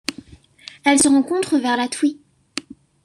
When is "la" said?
1.77-1.87